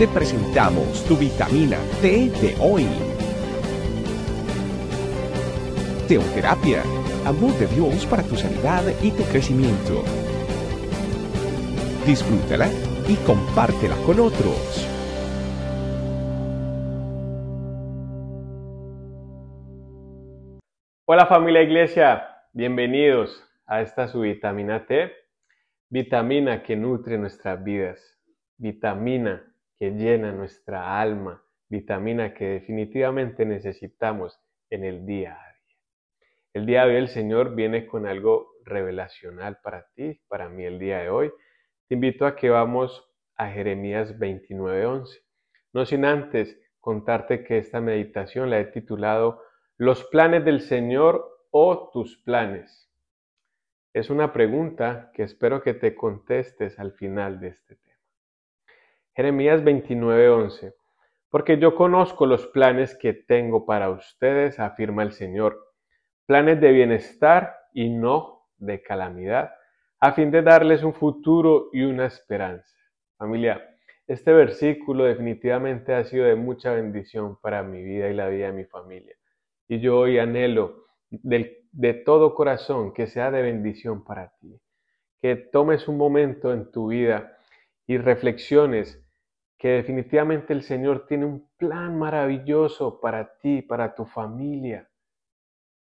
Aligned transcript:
te 0.00 0.08
presentamos 0.08 1.04
tu 1.04 1.14
vitamina 1.14 1.76
T 2.00 2.30
de 2.40 2.56
hoy. 2.58 2.86
Teoterapia, 6.08 6.80
amor 7.26 7.52
de 7.58 7.66
Dios 7.66 8.06
para 8.06 8.22
tu 8.22 8.34
sanidad 8.34 8.82
y 9.02 9.10
tu 9.10 9.22
crecimiento. 9.24 10.02
Disfrútala 12.06 12.68
y 13.10 13.16
compártela 13.26 13.94
con 14.06 14.20
otros. 14.20 14.88
Hola 21.04 21.26
familia 21.26 21.60
iglesia, 21.60 22.38
bienvenidos 22.54 23.44
a 23.66 23.82
esta 23.82 24.08
su 24.08 24.20
vitamina 24.20 24.86
T, 24.86 25.12
vitamina 25.90 26.62
que 26.62 26.74
nutre 26.74 27.18
nuestras 27.18 27.62
vidas, 27.62 28.00
vitamina 28.56 29.44
que 29.80 29.92
llena 29.92 30.30
nuestra 30.30 31.00
alma, 31.00 31.42
vitamina 31.70 32.34
que 32.34 32.44
definitivamente 32.44 33.46
necesitamos 33.46 34.38
en 34.68 34.84
el 34.84 35.06
día 35.06 35.32
a 35.32 35.54
día. 35.54 35.78
El 36.52 36.66
día 36.66 36.84
de 36.84 36.90
hoy 36.90 36.96
el 36.98 37.08
Señor 37.08 37.54
viene 37.54 37.86
con 37.86 38.06
algo 38.06 38.52
revelacional 38.62 39.58
para 39.62 39.86
ti, 39.94 40.20
para 40.28 40.50
mí 40.50 40.66
el 40.66 40.78
día 40.78 40.98
de 40.98 41.08
hoy. 41.08 41.32
Te 41.88 41.94
invito 41.94 42.26
a 42.26 42.36
que 42.36 42.50
vamos 42.50 43.10
a 43.36 43.48
Jeremías 43.48 44.18
29:11. 44.18 45.24
No 45.72 45.86
sin 45.86 46.04
antes 46.04 46.60
contarte 46.78 47.42
que 47.42 47.56
esta 47.56 47.80
meditación 47.80 48.50
la 48.50 48.60
he 48.60 48.66
titulado 48.66 49.42
Los 49.78 50.04
planes 50.04 50.44
del 50.44 50.60
Señor 50.60 51.24
o 51.50 51.88
tus 51.90 52.18
planes. 52.18 52.92
Es 53.94 54.10
una 54.10 54.34
pregunta 54.34 55.10
que 55.14 55.22
espero 55.22 55.62
que 55.62 55.72
te 55.72 55.94
contestes 55.94 56.78
al 56.78 56.92
final 56.92 57.40
de 57.40 57.48
este 57.48 57.76
tema. 57.76 57.89
Jeremías 59.14 59.62
29:11. 59.62 60.74
Porque 61.30 61.58
yo 61.58 61.74
conozco 61.74 62.26
los 62.26 62.46
planes 62.48 62.96
que 62.96 63.12
tengo 63.12 63.64
para 63.64 63.90
ustedes, 63.90 64.58
afirma 64.58 65.02
el 65.02 65.12
Señor, 65.12 65.58
planes 66.26 66.60
de 66.60 66.72
bienestar 66.72 67.56
y 67.72 67.88
no 67.88 68.48
de 68.58 68.82
calamidad, 68.82 69.52
a 70.00 70.12
fin 70.12 70.30
de 70.30 70.42
darles 70.42 70.82
un 70.82 70.94
futuro 70.94 71.68
y 71.72 71.82
una 71.82 72.06
esperanza. 72.06 72.76
Familia, 73.16 73.76
este 74.06 74.32
versículo 74.32 75.04
definitivamente 75.04 75.94
ha 75.94 76.02
sido 76.04 76.24
de 76.24 76.34
mucha 76.34 76.72
bendición 76.72 77.38
para 77.40 77.62
mi 77.62 77.82
vida 77.82 78.08
y 78.08 78.14
la 78.14 78.28
vida 78.28 78.46
de 78.46 78.52
mi 78.52 78.64
familia. 78.64 79.14
Y 79.68 79.78
yo 79.78 79.98
hoy 79.98 80.18
anhelo 80.18 80.86
de, 81.10 81.62
de 81.70 81.94
todo 81.94 82.34
corazón 82.34 82.92
que 82.92 83.06
sea 83.06 83.30
de 83.30 83.42
bendición 83.42 84.02
para 84.02 84.32
ti. 84.40 84.60
Que 85.20 85.36
tomes 85.36 85.86
un 85.86 85.96
momento 85.96 86.52
en 86.52 86.72
tu 86.72 86.88
vida 86.88 87.36
y 87.86 87.98
reflexiones 87.98 89.04
que 89.60 89.68
definitivamente 89.68 90.54
el 90.54 90.62
Señor 90.62 91.04
tiene 91.06 91.26
un 91.26 91.46
plan 91.58 91.98
maravilloso 91.98 92.98
para 92.98 93.36
ti, 93.40 93.60
para 93.60 93.94
tu 93.94 94.06
familia, 94.06 94.88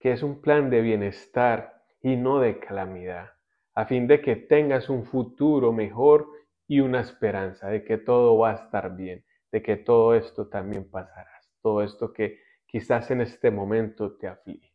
que 0.00 0.10
es 0.10 0.24
un 0.24 0.40
plan 0.42 0.68
de 0.68 0.80
bienestar 0.80 1.80
y 2.02 2.16
no 2.16 2.40
de 2.40 2.58
calamidad, 2.58 3.34
a 3.76 3.84
fin 3.86 4.08
de 4.08 4.20
que 4.20 4.34
tengas 4.34 4.88
un 4.88 5.04
futuro 5.04 5.72
mejor 5.72 6.26
y 6.66 6.80
una 6.80 7.02
esperanza 7.02 7.68
de 7.68 7.84
que 7.84 7.98
todo 7.98 8.36
va 8.36 8.50
a 8.50 8.54
estar 8.54 8.96
bien, 8.96 9.24
de 9.52 9.62
que 9.62 9.76
todo 9.76 10.16
esto 10.16 10.48
también 10.48 10.90
pasará, 10.90 11.30
todo 11.62 11.84
esto 11.84 12.12
que 12.12 12.40
quizás 12.66 13.12
en 13.12 13.20
este 13.20 13.52
momento 13.52 14.16
te 14.16 14.26
aflige. 14.26 14.74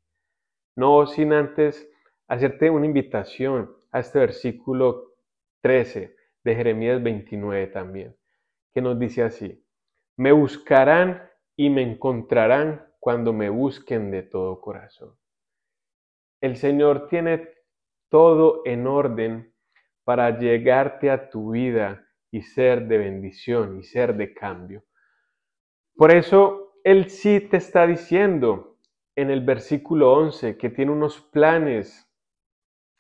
No 0.77 1.05
sin 1.08 1.33
antes 1.33 1.91
hacerte 2.30 2.69
una 2.69 2.85
invitación 2.85 3.69
a 3.91 3.99
este 3.99 4.19
versículo 4.19 5.11
13 5.59 6.15
de 6.45 6.55
Jeremías 6.55 7.03
29 7.03 7.67
también 7.67 8.15
que 8.78 8.81
nos 8.83 9.00
dice 9.00 9.23
así, 9.23 9.66
me 10.17 10.31
buscarán 10.31 11.28
y 11.56 11.72
me 11.72 11.81
encontrarán 11.81 12.86
cuando 13.00 13.33
me 13.33 13.50
busquen 13.50 14.11
de 14.11 14.22
todo 14.22 14.61
corazón. 14.61 15.17
El 16.42 16.58
Señor 16.58 17.08
tiene 17.08 17.49
todo 18.08 18.61
en 18.65 18.86
orden 18.86 19.52
para 20.04 20.38
llegarte 20.38 21.10
a 21.10 21.27
tu 21.32 21.54
vida 21.54 22.08
y 22.30 22.43
ser 22.43 22.88
de 22.88 22.99
bendición 22.99 23.80
y 23.80 23.83
ser 23.83 24.15
de 24.15 24.36
cambio. 24.36 24.83
Por 25.95 26.11
eso 26.11 26.73
Él 26.83 27.09
sí 27.09 27.39
te 27.39 27.58
está 27.58 27.88
diciendo 27.88 28.77
en 29.15 29.32
el 29.32 29.42
versículo 29.42 30.14
11 30.14 30.55
que 30.55 30.70
tiene 30.70 30.92
unos 30.92 31.20
planes 31.20 32.08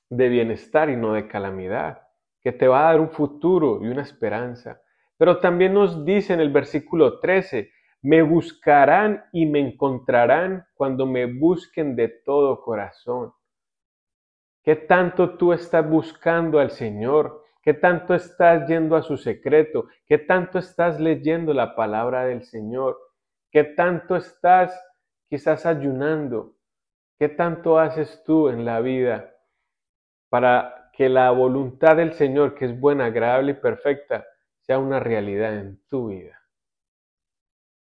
de 0.09 0.27
bienestar 0.27 0.89
y 0.89 0.95
no 0.95 1.13
de 1.13 1.27
calamidad, 1.27 2.01
que 2.41 2.51
te 2.51 2.67
va 2.67 2.79
a 2.79 2.93
dar 2.93 2.99
un 2.99 3.11
futuro 3.11 3.79
y 3.83 3.89
una 3.89 4.01
esperanza. 4.01 4.81
Pero 5.17 5.39
también 5.39 5.73
nos 5.73 6.05
dice 6.05 6.33
en 6.33 6.39
el 6.39 6.51
versículo 6.51 7.19
13, 7.19 7.71
me 8.01 8.21
buscarán 8.21 9.25
y 9.31 9.45
me 9.45 9.59
encontrarán 9.59 10.65
cuando 10.75 11.05
me 11.05 11.25
busquen 11.25 11.95
de 11.95 12.07
todo 12.07 12.61
corazón. 12.61 13.33
¿Qué 14.63 14.75
tanto 14.75 15.37
tú 15.37 15.53
estás 15.53 15.89
buscando 15.89 16.59
al 16.59 16.71
Señor? 16.71 17.43
¿Qué 17.61 17.73
tanto 17.73 18.13
estás 18.13 18.67
yendo 18.67 18.95
a 18.95 19.01
su 19.01 19.17
secreto? 19.17 19.87
¿Qué 20.05 20.17
tanto 20.17 20.59
estás 20.59 20.99
leyendo 20.99 21.53
la 21.53 21.75
palabra 21.75 22.25
del 22.25 22.43
Señor? 22.43 22.97
¿Qué 23.51 23.63
tanto 23.63 24.15
estás 24.15 24.79
quizás 25.29 25.65
ayunando? 25.65 26.55
¿Qué 27.17 27.29
tanto 27.29 27.79
haces 27.79 28.23
tú 28.25 28.49
en 28.49 28.63
la 28.63 28.79
vida 28.79 29.33
para 30.29 30.91
que 30.93 31.09
la 31.09 31.31
voluntad 31.31 31.95
del 31.95 32.13
Señor, 32.13 32.55
que 32.55 32.65
es 32.65 32.79
buena, 32.79 33.05
agradable 33.05 33.51
y 33.51 33.55
perfecta, 33.55 34.25
sea 34.67 34.79
una 34.79 34.99
realidad 34.99 35.57
en 35.57 35.81
tu 35.87 36.09
vida. 36.09 36.41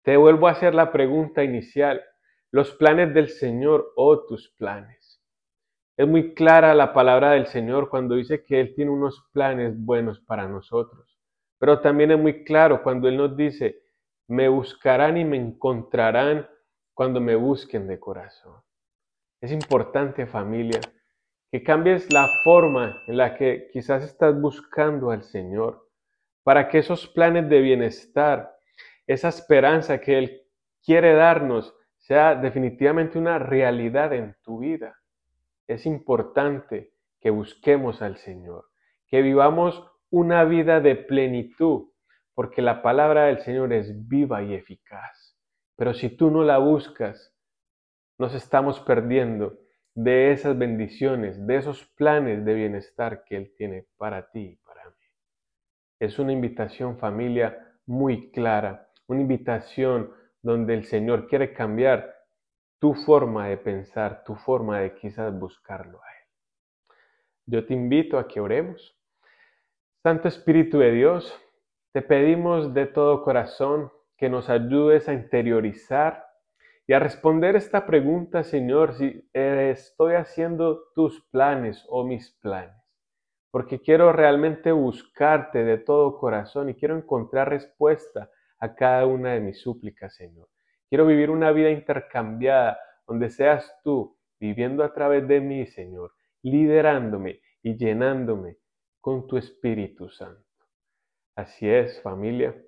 Te 0.03 0.17
vuelvo 0.17 0.47
a 0.47 0.51
hacer 0.51 0.75
la 0.75 0.91
pregunta 0.91 1.41
inicial, 1.43 2.03
los 2.51 2.71
planes 2.75 3.13
del 3.13 3.29
Señor 3.29 3.93
o 3.95 4.25
tus 4.25 4.49
planes. 4.57 5.23
Es 5.97 6.05
muy 6.05 6.33
clara 6.33 6.75
la 6.75 6.93
palabra 6.93 7.31
del 7.31 7.47
Señor 7.47 7.89
cuando 7.89 8.15
dice 8.15 8.43
que 8.43 8.59
Él 8.59 8.75
tiene 8.75 8.91
unos 8.91 9.25
planes 9.31 9.73
buenos 9.77 10.19
para 10.19 10.49
nosotros, 10.49 11.17
pero 11.57 11.79
también 11.79 12.11
es 12.11 12.19
muy 12.19 12.43
claro 12.43 12.83
cuando 12.83 13.07
Él 13.07 13.15
nos 13.15 13.37
dice, 13.37 13.81
me 14.27 14.49
buscarán 14.49 15.15
y 15.15 15.23
me 15.23 15.37
encontrarán 15.37 16.45
cuando 16.93 17.21
me 17.21 17.35
busquen 17.35 17.87
de 17.87 17.99
corazón. 18.01 18.61
Es 19.39 19.51
importante 19.53 20.25
familia 20.25 20.81
que 21.49 21.63
cambies 21.63 22.11
la 22.11 22.27
forma 22.43 23.01
en 23.07 23.15
la 23.15 23.37
que 23.37 23.69
quizás 23.71 24.03
estás 24.03 24.39
buscando 24.39 25.11
al 25.11 25.23
Señor 25.23 25.84
para 26.45 26.69
que 26.69 26.77
esos 26.77 27.07
planes 27.07 27.49
de 27.49 27.59
bienestar, 27.59 28.55
esa 29.07 29.29
esperanza 29.29 29.99
que 29.99 30.19
Él 30.19 30.41
quiere 30.83 31.15
darnos, 31.15 31.75
sea 31.97 32.35
definitivamente 32.35 33.17
una 33.17 33.39
realidad 33.39 34.13
en 34.13 34.35
tu 34.43 34.59
vida. 34.59 34.95
Es 35.65 35.87
importante 35.87 36.93
que 37.19 37.31
busquemos 37.31 38.03
al 38.03 38.17
Señor, 38.17 38.65
que 39.07 39.23
vivamos 39.23 39.91
una 40.11 40.43
vida 40.43 40.81
de 40.81 40.95
plenitud, 40.95 41.87
porque 42.35 42.61
la 42.61 42.83
palabra 42.83 43.23
del 43.23 43.39
Señor 43.39 43.73
es 43.73 44.07
viva 44.07 44.43
y 44.43 44.53
eficaz. 44.53 45.35
Pero 45.75 45.95
si 45.95 46.09
tú 46.09 46.29
no 46.29 46.43
la 46.43 46.59
buscas, 46.59 47.35
nos 48.19 48.35
estamos 48.35 48.79
perdiendo 48.81 49.57
de 49.95 50.31
esas 50.31 50.55
bendiciones, 50.55 51.47
de 51.47 51.55
esos 51.55 51.87
planes 51.95 52.45
de 52.45 52.53
bienestar 52.53 53.23
que 53.23 53.35
Él 53.35 53.51
tiene 53.57 53.87
para 53.97 54.29
ti 54.29 54.59
es 55.99 56.19
una 56.19 56.33
invitación 56.33 56.97
familia 56.97 57.73
muy 57.85 58.31
clara, 58.31 58.89
una 59.07 59.21
invitación 59.21 60.11
donde 60.41 60.73
el 60.73 60.85
Señor 60.85 61.27
quiere 61.27 61.53
cambiar 61.53 62.13
tu 62.79 62.93
forma 62.93 63.47
de 63.47 63.57
pensar, 63.57 64.23
tu 64.23 64.35
forma 64.35 64.79
de 64.79 64.93
quizás 64.95 65.37
buscarlo 65.37 65.99
a 66.03 66.07
Él. 66.07 66.95
Yo 67.47 67.65
te 67.65 67.73
invito 67.73 68.17
a 68.19 68.27
que 68.27 68.39
oremos. 68.39 68.99
Santo 70.03 70.27
Espíritu 70.27 70.79
de 70.79 70.91
Dios, 70.91 71.39
te 71.93 72.01
pedimos 72.01 72.73
de 72.73 72.85
todo 72.85 73.23
corazón 73.23 73.91
que 74.17 74.29
nos 74.29 74.49
ayudes 74.49 75.07
a 75.09 75.13
interiorizar 75.13 76.25
y 76.87 76.93
a 76.93 76.99
responder 76.99 77.55
esta 77.55 77.85
pregunta, 77.85 78.43
Señor, 78.43 78.93
si 78.93 79.27
estoy 79.33 80.13
haciendo 80.13 80.89
tus 80.93 81.21
planes 81.31 81.83
o 81.89 82.05
mis 82.05 82.31
planes 82.41 82.84
porque 83.55 83.79
quiero 83.79 84.11
realmente 84.11 84.73
buscarte 84.73 85.63
de 85.63 85.77
todo 85.77 86.17
corazón 86.17 86.67
y 86.67 86.73
quiero 86.73 86.97
encontrar 86.97 87.49
respuesta 87.49 88.29
a 88.59 88.75
cada 88.75 89.05
una 89.05 89.31
de 89.31 89.39
mis 89.39 89.61
súplicas, 89.61 90.13
Señor. 90.13 90.49
Quiero 90.89 91.07
vivir 91.07 91.29
una 91.29 91.53
vida 91.53 91.69
intercambiada 91.69 92.77
donde 93.07 93.29
seas 93.29 93.73
tú 93.81 94.17
viviendo 94.41 94.83
a 94.83 94.93
través 94.93 95.25
de 95.29 95.39
mí, 95.39 95.65
Señor, 95.67 96.11
liderándome 96.41 97.39
y 97.63 97.77
llenándome 97.77 98.57
con 98.99 99.25
tu 99.25 99.37
Espíritu 99.37 100.09
Santo. 100.09 100.43
Así 101.37 101.69
es, 101.69 102.01
familia. 102.01 102.61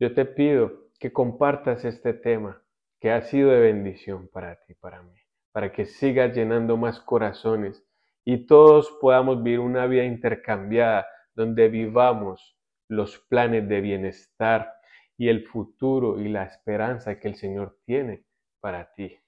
Yo 0.00 0.14
te 0.14 0.24
pido 0.24 0.88
que 0.98 1.12
compartas 1.12 1.84
este 1.84 2.14
tema 2.14 2.64
que 3.00 3.10
ha 3.10 3.20
sido 3.20 3.50
de 3.50 3.60
bendición 3.60 4.28
para 4.28 4.56
ti, 4.62 4.72
para 4.76 5.02
mí, 5.02 5.20
para 5.52 5.72
que 5.72 5.84
sigas 5.84 6.34
llenando 6.34 6.78
más 6.78 7.00
corazones 7.00 7.84
y 8.24 8.46
todos 8.46 8.90
podamos 9.00 9.42
vivir 9.42 9.60
una 9.60 9.86
vida 9.86 10.04
intercambiada 10.04 11.06
donde 11.34 11.68
vivamos 11.68 12.56
los 12.88 13.18
planes 13.28 13.68
de 13.68 13.80
bienestar 13.80 14.72
y 15.16 15.28
el 15.28 15.46
futuro 15.46 16.20
y 16.20 16.28
la 16.28 16.44
esperanza 16.44 17.18
que 17.18 17.28
el 17.28 17.36
Señor 17.36 17.78
tiene 17.84 18.24
para 18.60 18.92
ti. 18.92 19.18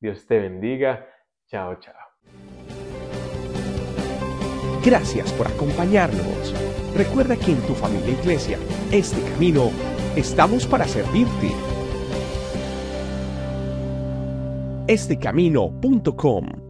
Dios 0.00 0.26
te 0.26 0.38
bendiga. 0.38 1.06
Chao, 1.46 1.76
chao. 1.80 1.94
Gracias 4.84 5.32
por 5.32 5.46
acompañarnos. 5.48 6.54
Recuerda 6.96 7.36
que 7.36 7.52
en 7.52 7.60
tu 7.66 7.74
familia 7.74 8.18
iglesia, 8.18 8.58
este 8.92 9.20
camino, 9.32 9.70
estamos 10.16 10.66
para 10.66 10.84
servirte. 10.84 11.52
Estecamino.com 14.86 16.67